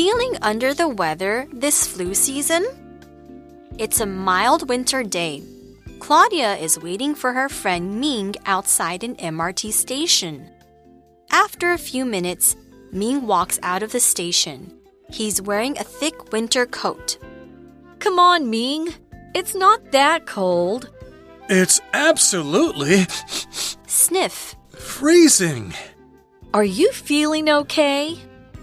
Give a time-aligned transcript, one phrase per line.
[0.00, 2.64] Feeling under the weather this flu season?
[3.76, 5.42] It's a mild winter day.
[5.98, 10.50] Claudia is waiting for her friend Ming outside an MRT station.
[11.30, 12.56] After a few minutes,
[12.92, 14.72] Ming walks out of the station.
[15.10, 17.18] He's wearing a thick winter coat.
[17.98, 18.94] Come on, Ming.
[19.34, 20.88] It's not that cold.
[21.50, 23.04] It's absolutely
[23.86, 24.56] Sniff.
[24.70, 25.74] freezing.
[26.54, 28.16] Are you feeling okay?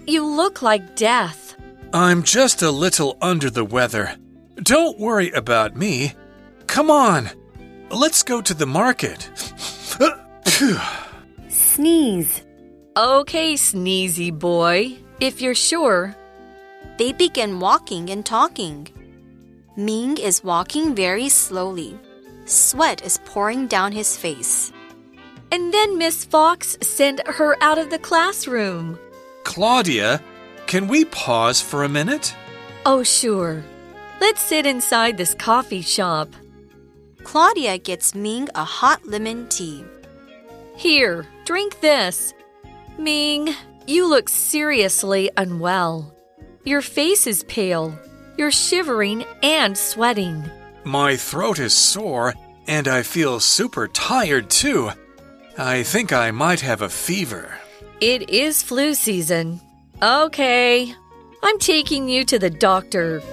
[0.07, 1.57] You look like death.
[1.91, 4.15] I'm just a little under the weather.
[4.55, 6.13] Don't worry about me.
[6.65, 7.29] Come on,
[7.91, 9.29] let's go to the market.
[11.49, 12.41] Sneeze.
[12.95, 14.95] Okay, sneezy boy.
[15.19, 16.15] If you're sure.
[16.97, 18.87] They begin walking and talking.
[19.75, 21.99] Ming is walking very slowly.
[22.45, 24.71] Sweat is pouring down his face.
[25.51, 28.97] And then Miss Fox sent her out of the classroom.
[29.47, 30.21] Claudia,
[30.67, 32.35] can we pause for a minute?
[32.85, 33.63] Oh, sure.
[34.19, 36.27] Let's sit inside this coffee shop.
[37.23, 39.85] Claudia gets Ming a hot lemon tea.
[40.75, 42.33] Here, drink this.
[42.99, 43.55] Ming,
[43.87, 46.13] you look seriously unwell.
[46.65, 47.97] Your face is pale.
[48.37, 50.43] You're shivering and sweating.
[50.83, 52.33] My throat is sore,
[52.67, 54.91] and I feel super tired too.
[55.57, 57.59] I think I might have a fever.
[57.99, 59.59] It is flu season.
[60.03, 60.93] Okay.
[61.41, 63.23] I'm taking you to the doctor.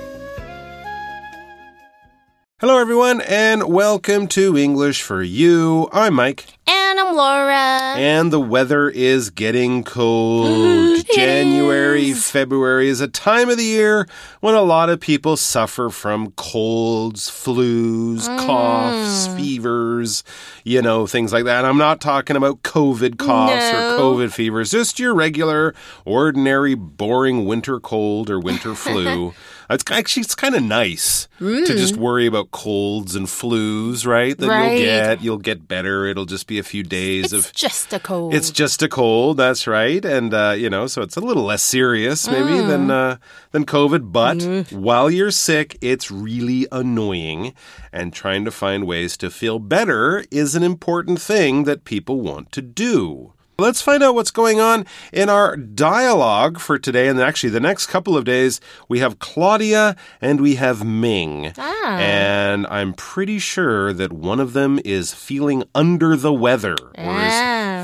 [2.60, 5.90] Hello, everyone, and welcome to English for You.
[5.92, 7.94] I'm Mike, And I'm Laura.
[7.98, 11.04] and the weather is getting cold.
[11.14, 12.30] January, is.
[12.30, 14.08] February is a time of the year
[14.40, 18.46] when a lot of people suffer from colds, flus, mm.
[18.46, 20.24] coughs, fevers,
[20.64, 21.64] you know, things like that.
[21.66, 23.96] I'm not talking about COVID coughs No.
[23.96, 25.74] or COVID fevers, just your regular,
[26.06, 29.34] ordinary, boring winter cold or winter flu.
[29.70, 31.98] It's actually it's kind of nice to just mm.
[31.98, 34.36] worry about colds and flus, right?
[34.36, 34.72] That Right.
[34.72, 36.04] you'll get, you'll get better.
[36.06, 38.34] It'll just be a few days It's of just a cold.
[38.34, 41.62] it's just a cold, that's right, and uh, you know, so it's a little less
[41.62, 43.16] serious maybe than uh,
[43.52, 44.12] than COVID.
[44.12, 47.54] But while you're sick, it's really annoying,
[47.92, 52.52] and trying to find ways to feel better is an important thing that people want
[52.52, 53.32] to do.
[53.56, 57.06] Let's find out what's going on in our dialogue for today.
[57.06, 61.52] And actually, the next couple of days, we have Claudia and we have Ming.
[61.56, 61.98] Ah.
[61.98, 67.32] And I'm pretty sure that one of them is feeling under the weather or is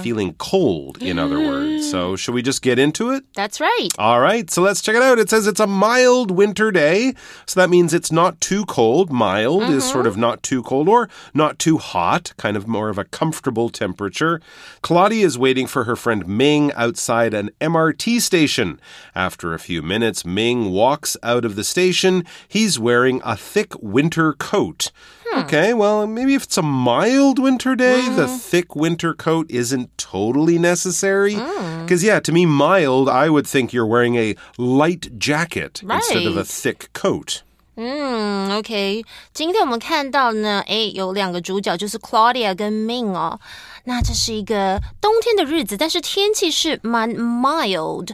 [0.03, 1.91] feeling cold, in other words.
[1.91, 2.19] So, mm.
[2.19, 3.25] should we just get into it?
[3.35, 3.89] That's right.
[3.99, 5.19] All right, so let's check it out.
[5.19, 7.15] It says it's a mild winter day.
[7.47, 9.11] So that means it's not too cold.
[9.11, 10.23] Mild is sort of mm-hmm.
[10.23, 14.41] not too cold or not too hot, kind of more of a comfortable temperature.
[14.83, 18.81] Claudia is waiting for her friend Ming outside an MRT station.
[19.15, 22.25] After a few minutes, Ming walks out of the station.
[22.49, 24.91] He's wearing a thick winter coat.
[25.36, 30.58] Okay, well, maybe if it's a mild winter day, the thick winter coat isn't totally
[30.58, 31.36] necessary.
[31.36, 36.38] Because, yeah, to me, mild, I would think you're wearing a light jacket instead of
[36.38, 36.48] a Right.
[36.48, 37.42] thick coat.
[37.78, 39.04] 嗯，OK，
[39.34, 43.38] 今天我们看到呢，诶，有两个主角就是 Claudia 跟 Ming 哦。
[43.85, 48.11] 那这是一个冬天的日子，但是天气是蛮 mild。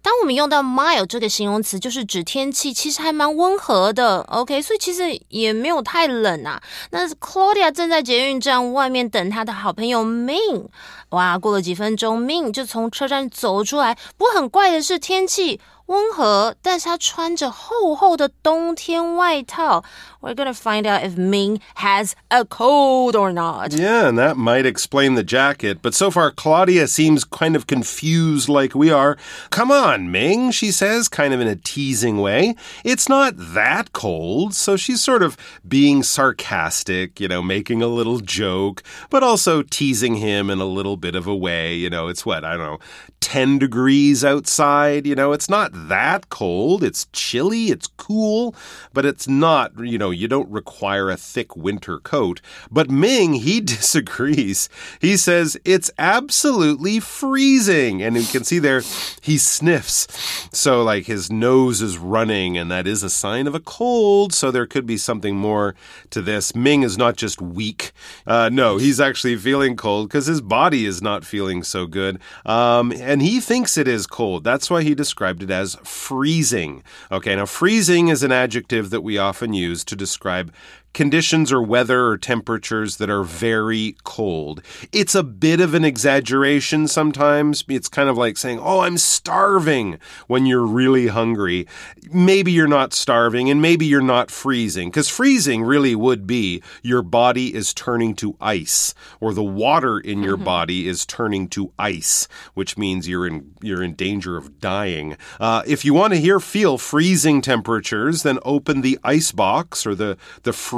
[0.00, 4.20] 当我们用到 mild 这个形容词，就是指天气其实还蛮温和的。
[4.28, 6.62] OK，所以其实也没有太冷啊。
[6.90, 10.66] 那 Claudia 正在捷运站外面等她的好朋友 Min。
[11.10, 13.94] 哇，过了几分钟，Min 就从车站走出来。
[14.16, 19.83] 不过很怪的是，天气温和，但是他穿着厚厚的冬天外套。
[20.21, 23.73] We're gonna find out if Ming has a cold or not.
[23.73, 25.79] Yeah, and that might explain the jacket.
[25.81, 29.17] But so far, Claudia seems kind of confused like we are.
[29.49, 32.55] Come on, Ming, she says, kind of in a teasing way.
[32.85, 34.55] It's not that cold.
[34.55, 35.35] So she's sort of
[35.67, 40.95] being sarcastic, you know, making a little joke, but also teasing him in a little
[40.95, 41.75] bit of a way.
[41.75, 42.79] You know, it's what, I don't know,
[43.20, 45.06] 10 degrees outside.
[45.06, 46.82] You know, it's not that cold.
[46.82, 48.54] It's chilly, it's cool,
[48.92, 52.40] but it's not, you know, you don't require a thick winter coat.
[52.70, 54.68] But Ming, he disagrees.
[55.00, 58.02] He says it's absolutely freezing.
[58.02, 58.82] And you can see there,
[59.20, 60.06] he sniffs.
[60.52, 64.32] So, like, his nose is running, and that is a sign of a cold.
[64.32, 65.74] So, there could be something more
[66.10, 66.54] to this.
[66.54, 67.92] Ming is not just weak.
[68.26, 72.18] Uh, no, he's actually feeling cold because his body is not feeling so good.
[72.46, 74.44] Um, and he thinks it is cold.
[74.44, 76.82] That's why he described it as freezing.
[77.10, 80.52] Okay, now freezing is an adjective that we often use to describe
[80.94, 84.62] conditions or weather or temperatures that are very cold.
[84.92, 87.64] It's a bit of an exaggeration sometimes.
[87.68, 91.66] It's kind of like saying, Oh, I'm starving when you're really hungry.
[92.10, 97.02] Maybe you're not starving and maybe you're not freezing because freezing really would be your
[97.02, 102.26] body is turning to ice or the water in your body is turning to ice,
[102.54, 105.16] which means you're in, you're in danger of dying.
[105.38, 109.94] Uh, if you want to hear feel freezing temperatures, then open the ice box or
[109.94, 110.77] the, the freezer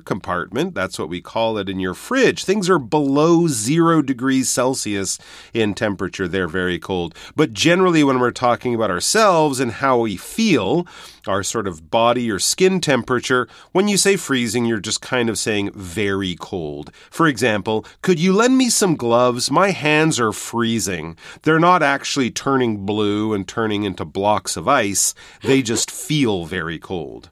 [0.00, 0.74] compartment.
[0.74, 2.44] That's what we call it in your fridge.
[2.44, 5.18] Things are below zero degrees Celsius
[5.52, 6.28] in temperature.
[6.28, 7.14] They're very cold.
[7.36, 10.86] But generally, when we're talking about ourselves and how we feel,
[11.26, 15.38] our sort of body or skin temperature, when you say freezing, you're just kind of
[15.38, 16.92] saying very cold.
[17.10, 19.50] For example, could you lend me some gloves?
[19.50, 21.16] My hands are freezing.
[21.42, 26.78] They're not actually turning blue and turning into blocks of ice, they just feel very
[26.78, 27.30] cold.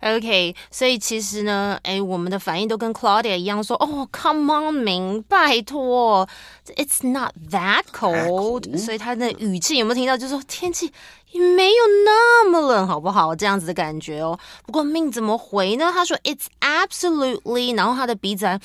[0.00, 6.28] OK，所以其实呢，哎，我们的反应都跟 Claudia 一样说，哦，Come on，明，拜托
[6.76, 8.78] ，It's not that cold。
[8.78, 10.16] 所以他的语气有没有听到？
[10.16, 10.92] 就是说天气
[11.32, 13.34] 没有那么冷，好不好？
[13.34, 14.38] 这样子的感觉哦。
[14.66, 15.90] 不过命怎么回呢？
[15.92, 18.60] 他说 It's absolutely，然后他的鼻子还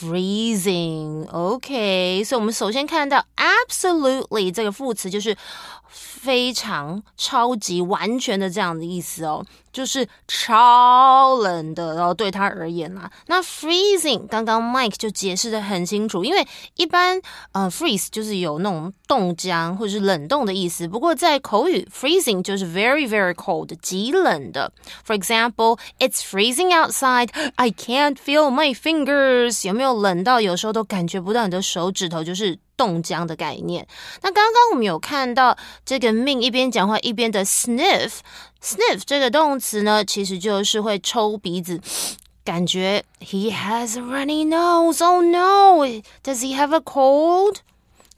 [0.00, 1.28] freezing。
[1.30, 5.36] OK，所以我们首先看到 absolutely 这个副词就是。
[5.88, 11.94] 非常、超级、完全的这样的意思哦，就是超冷的。
[11.94, 16.46] 然后对他而言啦，那 freezing 刚刚 Mike 就解释的很清楚，因为
[16.76, 17.20] 一般
[17.52, 20.86] 呃 freeze 就是有那种冻僵或者是冷冻的意思。
[20.86, 24.72] 不过在口语，freezing 就是 very very cold，极冷的。
[25.06, 27.28] For example, it's freezing outside.
[27.56, 29.66] I can't feel my fingers.
[29.66, 32.22] 有没有冷到有时候都感觉不到你的手指头？
[32.22, 33.86] 就是冻僵的概念。
[34.22, 35.54] 那刚刚我们有看到
[35.84, 41.78] 这个命一边讲话一边的 sniff，sniff 这个动词呢，其实就是会抽鼻子。
[42.42, 45.04] 感觉 he has a runny nose.
[45.04, 45.84] Oh no!
[46.24, 47.56] Does he have a cold?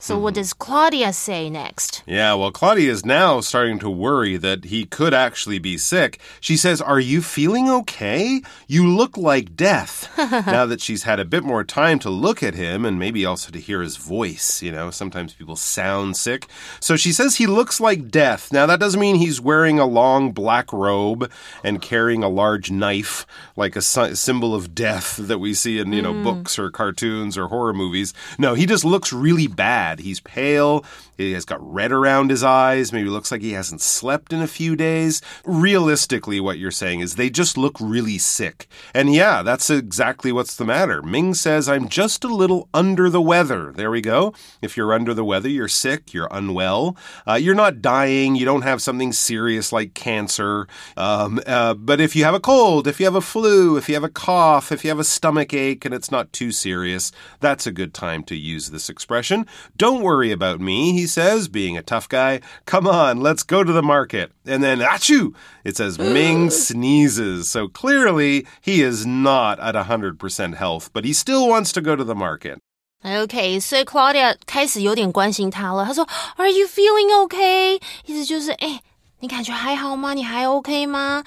[0.01, 2.01] So, what does Claudia say next?
[2.07, 6.19] Yeah, well, Claudia is now starting to worry that he could actually be sick.
[6.39, 8.41] She says, Are you feeling okay?
[8.67, 10.11] You look like death.
[10.17, 13.51] now that she's had a bit more time to look at him and maybe also
[13.51, 16.47] to hear his voice, you know, sometimes people sound sick.
[16.79, 18.51] So she says he looks like death.
[18.51, 21.31] Now, that doesn't mean he's wearing a long black robe
[21.63, 26.01] and carrying a large knife like a symbol of death that we see in, you
[26.01, 26.23] know, mm.
[26.23, 28.15] books or cartoons or horror movies.
[28.39, 30.85] No, he just looks really bad He's pale.
[31.21, 32.91] He has got red around his eyes.
[32.91, 35.21] Maybe looks like he hasn't slept in a few days.
[35.45, 38.67] Realistically, what you're saying is they just look really sick.
[38.93, 41.01] And yeah, that's exactly what's the matter.
[41.01, 43.71] Ming says, I'm just a little under the weather.
[43.71, 44.33] There we go.
[44.61, 46.97] If you're under the weather, you're sick, you're unwell.
[47.27, 48.35] Uh, you're not dying.
[48.35, 50.67] You don't have something serious like cancer.
[50.97, 53.95] Um, uh, but if you have a cold, if you have a flu, if you
[53.95, 57.67] have a cough, if you have a stomach ache and it's not too serious, that's
[57.67, 59.45] a good time to use this expression.
[59.77, 62.40] Don't worry about me, he says, being a tough guy.
[62.66, 64.30] Come on, let's go to the market.
[64.46, 65.34] And then, achoo!
[65.64, 67.48] It says Ming sneezes.
[67.48, 72.04] So clearly, he is not at 100% health, but he still wants to go to
[72.04, 72.58] the market.
[73.04, 75.84] OK，所以 Claudia 开始有点关心他了。
[75.84, 78.80] 他说：“Are you feeling OK？” 意思就是，哎，
[79.21, 80.13] 你感觉还好吗？
[80.13, 81.23] 你还 OK 吗？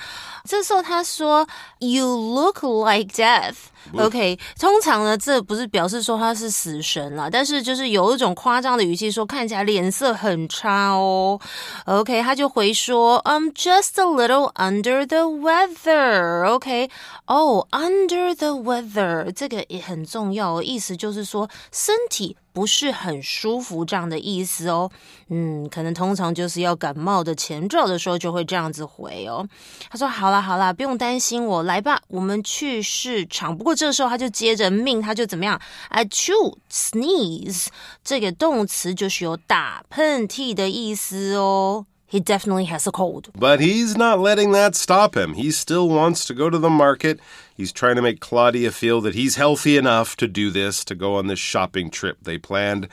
[0.47, 1.47] 这时候他说
[1.79, 3.55] ：“You look like death。”
[3.97, 11.39] OK，通常呢，这不是表示说他是死神了，但是就是有一种夸张的语气，说看起来脸色很差哦。
[11.85, 16.49] OK，他就回说，I'm just a little under the weather。
[16.49, 16.91] OK，
[17.27, 24.91] 哦，under the weather 这个也很重要，意思就是说身体不是很舒服这样的意思哦。
[25.29, 29.47] 嗯，可能通常就是要感冒的前兆的时候就会这样子回哦。
[29.91, 33.55] 他说：好啦好啦，不用担心我，来吧，我们去市场。
[33.55, 33.75] 不过。
[33.75, 37.67] 这时候他就接着命，他就怎么样？I chew sneeze
[38.05, 41.87] 这个动词就是有打喷嚏的意思哦。
[42.07, 43.31] He definitely has a cold.
[43.35, 45.35] But he's not letting that stop him.
[45.35, 47.19] He still wants to go to the market.
[47.57, 51.17] He's trying to make Claudia feel that he's healthy enough to do this, to go
[51.17, 52.89] on this shopping trip they planned.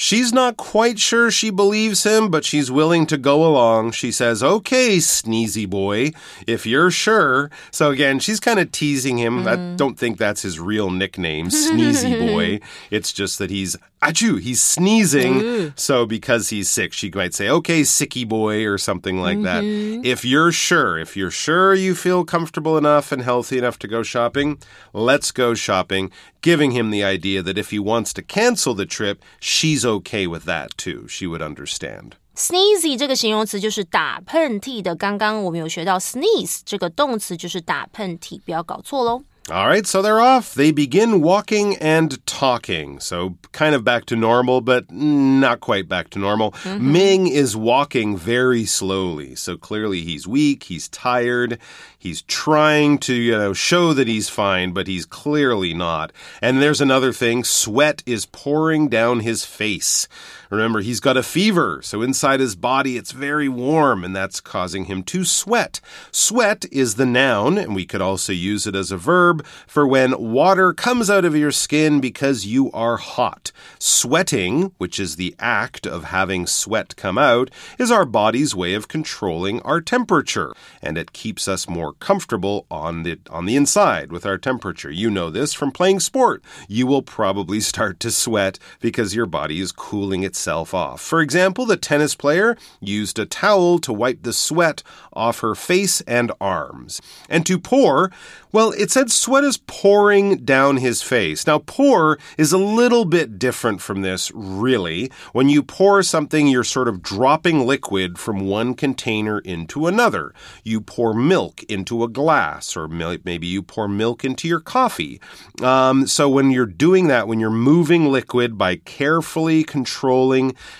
[0.00, 3.90] She's not quite sure she believes him, but she's willing to go along.
[3.90, 6.12] She says, Okay, sneezy boy,
[6.46, 7.50] if you're sure.
[7.72, 9.42] So again, she's kind of teasing him.
[9.42, 9.48] Mm.
[9.48, 12.60] I don't think that's his real nickname, Sneezy Boy.
[12.92, 15.73] It's just that he's achoo, he's sneezing.
[15.75, 19.63] So because he's sick, she might say, okay, sicky boy, or something like that.
[20.03, 24.03] If you're sure, if you're sure you feel comfortable enough and healthy enough to go
[24.03, 24.57] shopping,
[24.93, 26.11] let's go shopping,
[26.41, 30.45] giving him the idea that if he wants to cancel the trip, she's okay with
[30.45, 31.07] that too.
[31.07, 32.15] She would understand.
[32.35, 34.95] Sneezy 这个形容词就是打喷嚏的。
[34.95, 39.21] 刚刚我们有学到 sneeze 这个动词就是打喷嚏，不要搞错喽。
[39.50, 40.52] All right, so they're off.
[40.52, 43.00] They begin walking and talking.
[43.00, 46.52] So, kind of back to normal, but not quite back to normal.
[46.52, 46.92] Mm-hmm.
[46.92, 49.34] Ming is walking very slowly.
[49.36, 51.58] So, clearly, he's weak, he's tired,
[51.98, 56.12] he's trying to, you know, show that he's fine, but he's clearly not.
[56.42, 60.08] And there's another thing sweat is pouring down his face.
[60.50, 64.86] Remember, he's got a fever, so inside his body it's very warm, and that's causing
[64.86, 65.80] him to sweat.
[66.10, 70.18] Sweat is the noun, and we could also use it as a verb for when
[70.18, 73.52] water comes out of your skin because you are hot.
[73.78, 78.88] Sweating, which is the act of having sweat come out, is our body's way of
[78.88, 84.24] controlling our temperature, and it keeps us more comfortable on the on the inside with
[84.24, 84.90] our temperature.
[84.90, 86.42] You know this from playing sport.
[86.68, 91.00] You will probably start to sweat because your body is cooling itself off.
[91.00, 96.00] For example, the tennis player used a towel to wipe the sweat off her face
[96.02, 97.02] and arms.
[97.28, 98.12] And to pour,
[98.52, 101.44] well, it said sweat is pouring down his face.
[101.46, 105.10] Now, pour is a little bit different from this, really.
[105.32, 110.32] When you pour something, you're sort of dropping liquid from one container into another.
[110.62, 115.20] You pour milk into a glass, or maybe you pour milk into your coffee.
[115.60, 120.27] Um, so, when you're doing that, when you're moving liquid by carefully controlling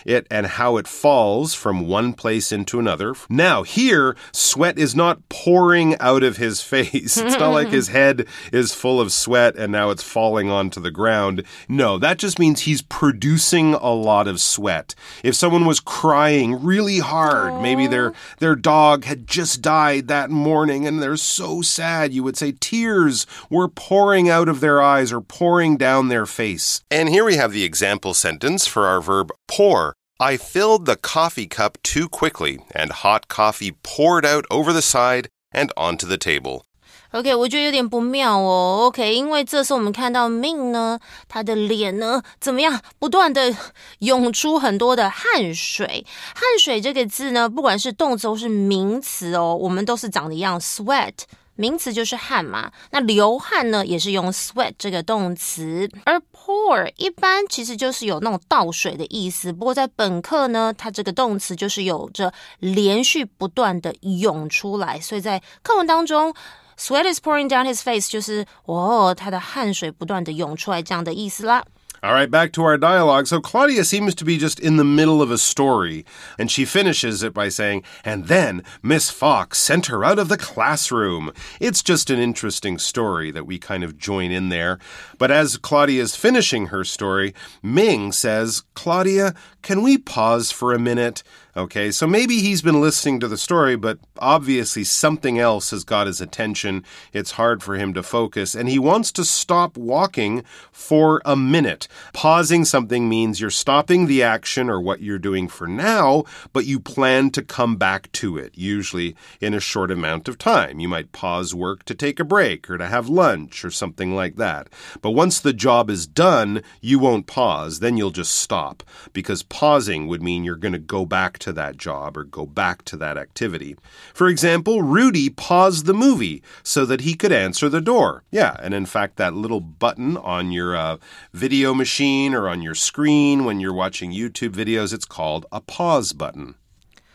[0.04, 3.14] it and how it falls from one place into another.
[3.28, 7.16] Now, here, sweat is not pouring out of his face.
[7.16, 10.90] It's not like his head is full of sweat and now it's falling onto the
[10.90, 11.44] ground.
[11.68, 14.94] No, that just means he's producing a lot of sweat.
[15.22, 20.86] If someone was crying really hard, maybe their their dog had just died that morning
[20.86, 25.20] and they're so sad, you would say tears were pouring out of their eyes or
[25.20, 26.82] pouring down their face.
[26.90, 29.93] And here we have the example sentence for our verb pour.
[30.17, 35.27] I filled the coffee cup too quickly, and hot coffee poured out over the side
[35.51, 36.63] and onto the table.
[37.11, 38.85] OK，我觉得有点不妙哦。
[38.87, 43.55] OK，因为这次我们看到 Min 呢，他的脸呢怎么样，不断的
[43.99, 46.05] 涌出很多的汗水。
[46.33, 51.13] 汗水这个字呢，不管是动词或是名词哦，我们都是长得一样，sweat。
[51.58, 59.52] 名词就是汗嘛，那流汗呢也是用 sweat 这个动词，而 pour 一般其实就是有那种倒水的意思。
[59.52, 66.32] 不过在本课呢，它这个动词就是有着连续不断的涌出来，所以在课文当中。
[66.80, 71.64] Sweat is pouring down his face，就是哦，他的汗水不断的涌出来这样的意思啦。
[72.00, 73.26] All right, back to our dialogue.
[73.26, 76.04] So Claudia seems to be just in the middle of a story,
[76.38, 80.36] and she finishes it by saying, And then Miss Fox sent her out of the
[80.36, 81.32] classroom.
[81.60, 84.78] It's just an interesting story that we kind of join in there.
[85.18, 90.78] But as Claudia is finishing her story, Ming says, Claudia, can we pause for a
[90.78, 91.24] minute?
[91.56, 96.06] Okay, so maybe he's been listening to the story, but obviously something else has got
[96.06, 96.84] his attention.
[97.12, 101.88] It's hard for him to focus, and he wants to stop walking for a minute.
[102.12, 106.78] Pausing something means you're stopping the action or what you're doing for now, but you
[106.78, 110.78] plan to come back to it, usually in a short amount of time.
[110.78, 114.36] You might pause work to take a break or to have lunch or something like
[114.36, 114.68] that.
[115.00, 120.06] But once the job is done, you won't pause, then you'll just stop, because pausing
[120.06, 122.96] would mean you're going to go back to to that job or go back to
[122.98, 123.74] that activity.
[124.14, 128.22] For example, Rudy paused the movie so that he could answer the door.
[128.30, 130.98] Yeah, and in fact, that little button on your uh,
[131.32, 136.12] video machine or on your screen when you're watching YouTube videos, it's called a pause
[136.12, 136.54] button.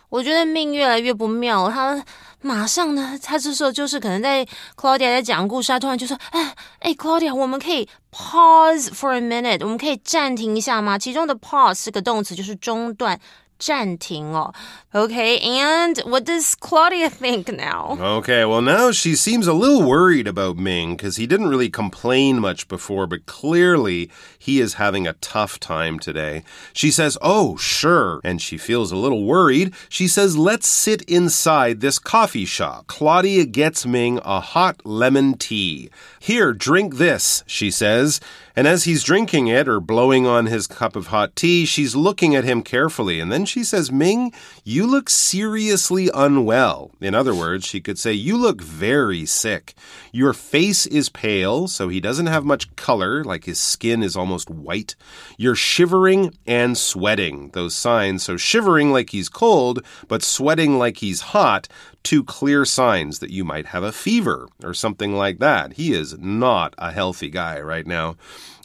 [0.10, 2.06] 我觉得明越来越不妙，他
[2.40, 13.20] 马上呢，他这时候就是可能在 Claudia 在讲故事，他突然就说：“哎哎，Claudia，我们可以 pause for a minute，我们可以暂停一下吗？”其中的 pause 是个动词，就是中断、
[13.62, 14.54] 暂停哦，
[14.95, 17.99] OK。And what does Claudia think now?
[18.00, 22.38] Okay, well, now she seems a little worried about Ming because he didn't really complain
[22.38, 26.45] much before, but clearly he is having a tough time today.
[26.73, 28.21] She says, Oh, sure.
[28.23, 29.75] And she feels a little worried.
[29.88, 32.87] She says, Let's sit inside this coffee shop.
[32.87, 35.90] Claudia gets Ming a hot lemon tea.
[36.21, 38.21] Here, drink this, she says.
[38.55, 42.36] And as he's drinking it or blowing on his cup of hot tea, she's looking
[42.36, 43.19] at him carefully.
[43.19, 44.31] And then she says, Ming,
[44.63, 46.91] you look seriously unwell.
[47.01, 49.74] In other words, she could say, You look very sick.
[50.12, 54.51] Your face is pale, so he doesn't have much color, like his skin is almost
[54.51, 54.95] white.
[55.38, 58.22] You're shivering and sweating, those signs.
[58.22, 61.67] So, shivering like he's cold, but sweating like he's hot
[62.03, 65.74] two clear signs that you might have a fever or something like that.
[65.74, 68.15] He is not a healthy guy right now.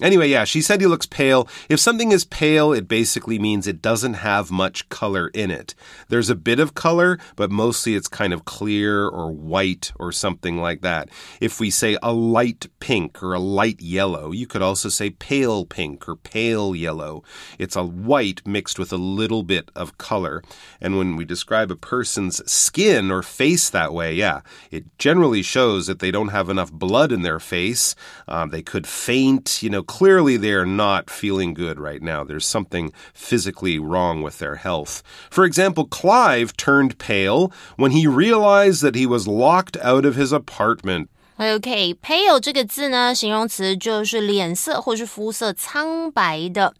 [0.00, 1.48] Anyway, yeah, she said he looks pale.
[1.68, 5.74] If something is pale, it basically means it doesn't have much color in it.
[6.08, 10.58] There's a bit of color, but mostly it's kind of clear or white or something
[10.58, 11.08] like that.
[11.40, 15.64] If we say a light pink or a light yellow, you could also say pale
[15.64, 17.24] pink or pale yellow.
[17.58, 20.44] It's a white mixed with a little bit of color.
[20.80, 25.88] And when we describe a person's skin or face that way, yeah, it generally shows
[25.88, 27.96] that they don't have enough blood in their face.
[28.28, 32.23] Um, they could faint, you know, clearly they are not feeling good right now.
[32.23, 35.01] There's something physically wrong with their health.
[35.29, 40.31] For example, Clive turned pale when he realized that he was locked out of his
[40.31, 41.09] apartment.
[41.39, 46.73] OK，pale、okay, 这个字呢，形容词就是脸色或是肤色苍白的，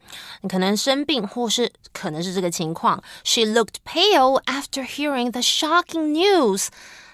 [0.47, 3.03] 可能生病或是可能是这个情况。
[3.23, 6.67] She looked pale after hearing the shocking news.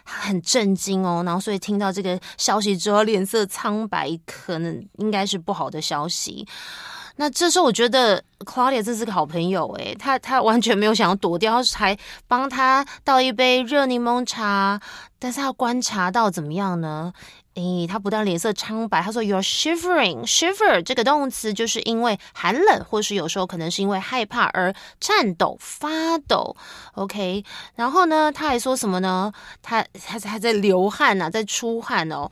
[0.04, 6.46] 很震惊哦，然后所以听到这个消息之后，脸色苍白，可能应该是不好的消息。
[7.16, 11.96] 那这时候我觉得 Claudia 这是个好朋友诶，他他完全没有想要躲掉，还
[12.26, 14.80] 帮他倒一杯热柠檬茶，
[15.18, 17.12] 但是要观察到怎么样呢？
[17.54, 20.26] 诶，他不但脸色苍白，他说 You're shivering.
[20.26, 26.56] Shiver 这个动词就是因为寒冷，或是有时候可能是因为害怕而颤抖、发抖。
[26.94, 27.44] OK，
[27.76, 29.32] 然后呢，他还说什么呢？
[29.62, 32.30] 他他他在流汗呐，在出汗哦。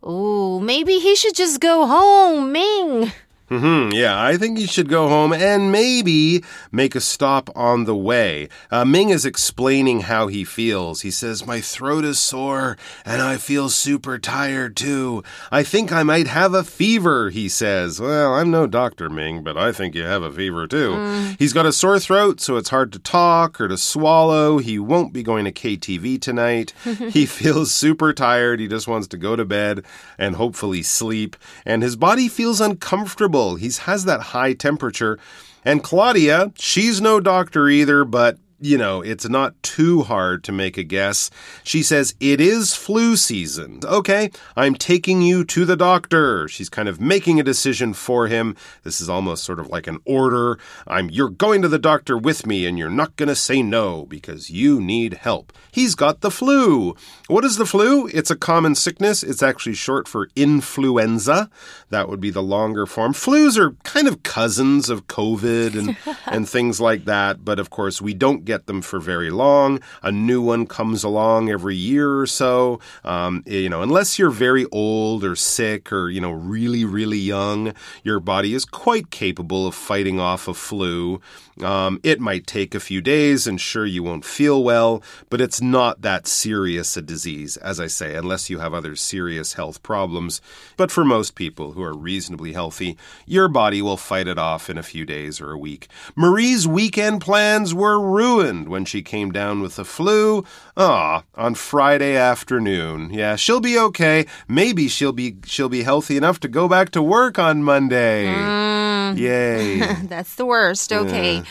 [0.00, 3.10] 哦 maybe he should just go home, Ming.
[3.50, 7.84] Mm -hmm, yeah, I think you should go home and maybe make a stop on
[7.84, 8.48] the way.
[8.72, 11.02] Uh, Ming is explaining how he feels.
[11.02, 15.22] He says, My throat is sore and I feel super tired too.
[15.52, 18.00] I think I might have a fever, he says.
[18.00, 20.92] Well, I'm no doctor, Ming, but I think you have a fever too.
[20.96, 21.36] Mm.
[21.38, 24.58] He's got a sore throat, so it's hard to talk or to swallow.
[24.58, 26.72] He won't be going to KTV tonight.
[27.16, 28.60] he feels super tired.
[28.60, 29.84] He just wants to go to bed
[30.16, 31.36] and hopefully sleep.
[31.66, 35.18] And his body feels uncomfortable he has that high temperature.
[35.64, 40.78] And Claudia, she's no doctor either, but you know, it's not too hard to make
[40.78, 41.28] a guess.
[41.64, 43.80] She says, It is flu season.
[43.84, 46.48] Okay, I'm taking you to the doctor.
[46.48, 48.56] She's kind of making a decision for him.
[48.82, 50.58] This is almost sort of like an order.
[50.86, 54.06] I'm you're going to the doctor with me and you're not going to say no
[54.06, 55.52] because you need help.
[55.70, 56.96] He's got the flu.
[57.26, 58.06] What is the flu?
[58.14, 59.22] It's a common sickness.
[59.22, 61.50] It's actually short for influenza.
[61.90, 63.12] That would be the longer form.
[63.12, 68.00] Flus are kind of cousins of COVID and and things like that, but of course
[68.00, 69.80] we don't get get them for very long.
[70.02, 72.78] A new one comes along every year or so.
[73.04, 77.74] Um, you know, unless you're very old or sick or, you know, really, really young,
[78.04, 81.20] your body is quite capable of fighting off a flu.
[81.62, 85.60] Um, it might take a few days, and sure, you won't feel well, but it's
[85.60, 90.40] not that serious a disease, as I say, unless you have other serious health problems.
[90.76, 94.78] But for most people who are reasonably healthy, your body will fight it off in
[94.78, 95.86] a few days or a week.
[96.16, 100.43] Marie's weekend plans were ruined when she came down with the flu.
[100.75, 103.09] Ah, on Friday afternoon.
[103.11, 104.25] Yeah, she'll be okay.
[104.47, 108.27] Maybe she'll be she'll be healthy enough to go back to work on Monday.
[108.27, 109.17] Mm.
[109.17, 109.79] Yay.
[110.07, 110.91] That's the worst.
[110.91, 111.35] Okay.
[111.35, 111.43] Yeah.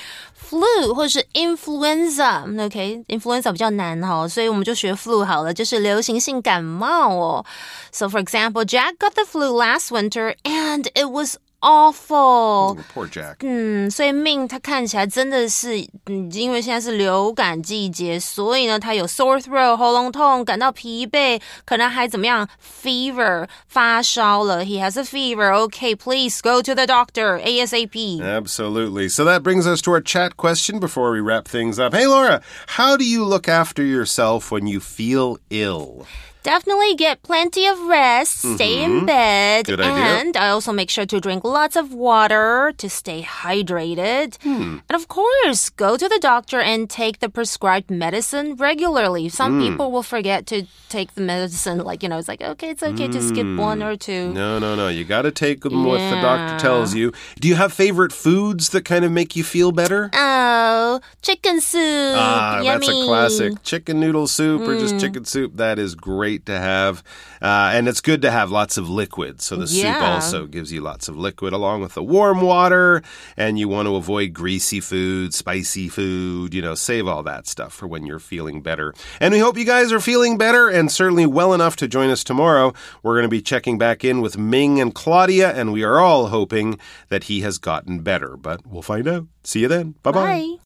[0.48, 3.52] flu 或是 influenza，OK，influenza、okay?
[3.52, 7.44] 比较难哈，所以我们就学 flu 好了，就是流行性感冒哦。
[7.92, 12.83] So for example, Jack got the flu last winter and it was awful、嗯。
[12.93, 13.37] Poor Jack。
[13.39, 22.47] 嗯，所以明他看起来真的是，嗯，因为现在是流感季节，所以呢，他有 sore throat 喉咙痛，感到疲惫，可能还怎么样
[22.83, 24.65] fever 发烧了。
[24.65, 25.51] He has a fever.
[25.67, 28.21] Okay, please go to the doctor ASAP.
[28.21, 29.07] Absolutely.
[29.07, 31.93] So that brings us to our chat question before we wrap things up.
[31.93, 36.05] Hey Laura, how do you look after yourself when you feel ill?
[36.43, 38.83] Definitely get plenty of rest, stay mm -hmm.
[38.83, 39.05] in mm-hmm.
[39.05, 44.37] bed, Good and I also make sure to drink lots of water to stay hydrated.
[44.43, 44.79] Hmm.
[44.89, 49.29] And of course, go to the doctor and take the prescribed medicine regularly.
[49.29, 49.61] Some mm.
[49.65, 53.07] people will forget to take the medicine, like, you know, it's like, okay, it's okay
[53.07, 53.13] mm.
[53.13, 54.33] to skip one or two.
[54.33, 54.87] No, no, no.
[54.87, 55.87] You got to take them yeah.
[55.87, 57.11] what the doctor tells you.
[57.39, 60.09] Do you have favorite foods that kind of make you feel better?
[60.13, 62.15] Oh, chicken soup.
[62.15, 62.85] Ah, Yummy.
[62.85, 63.63] that's a classic.
[63.63, 64.99] Chicken noodle soup or just mm.
[64.99, 65.55] chicken soup.
[65.55, 67.03] That is great great to have.
[67.41, 69.41] Uh, and it's good to have lots of liquid.
[69.41, 73.03] So the soup also gives you lots of liquid along with the warm water.
[73.37, 77.73] And you want to avoid greasy food, spicy food, you know, save all that stuff
[77.73, 78.93] for when you're feeling better.
[79.19, 82.23] And we hope you guys are feeling better and certainly well enough to join us
[82.23, 82.73] tomorrow.
[83.01, 86.27] We're going to be checking back in with Ming and Claudia, and we are all
[86.27, 88.37] hoping that he has gotten better.
[88.37, 89.27] But we'll find out.
[89.43, 89.95] See you then.
[90.03, 90.21] Bye-bye.
[90.21, 90.57] Bye.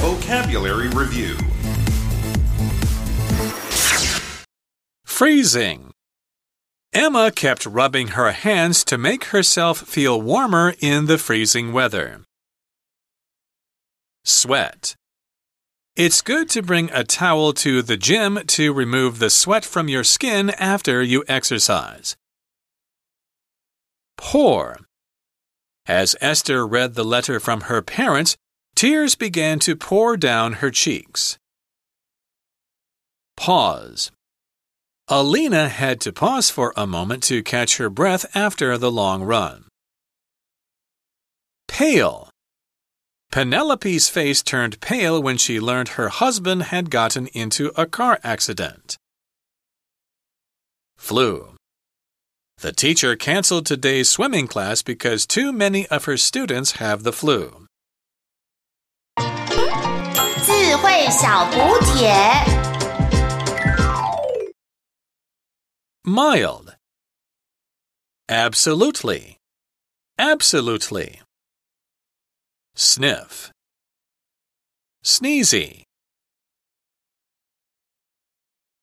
[0.00, 1.36] Vocabulary Review
[5.22, 5.92] Freezing.
[6.92, 12.22] Emma kept rubbing her hands to make herself feel warmer in the freezing weather.
[14.24, 14.96] Sweat.
[15.94, 20.02] It's good to bring a towel to the gym to remove the sweat from your
[20.02, 22.16] skin after you exercise.
[24.16, 24.80] Pour.
[25.86, 28.36] As Esther read the letter from her parents,
[28.74, 31.38] tears began to pour down her cheeks.
[33.36, 34.10] Pause.
[35.08, 39.64] Alina had to pause for a moment to catch her breath after the long run.
[41.66, 42.30] Pale.
[43.32, 48.96] Penelope's face turned pale when she learned her husband had gotten into a car accident.
[50.96, 51.56] Flu.
[52.58, 57.66] The teacher canceled today's swimming class because too many of her students have the flu.
[66.04, 66.74] Mild.
[68.28, 69.38] Absolutely.
[70.18, 71.20] Absolutely.
[72.74, 73.52] Sniff.
[75.04, 75.84] Sneezy.